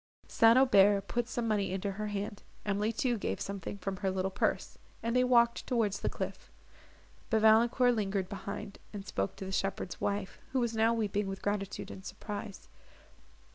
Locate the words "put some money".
1.07-1.71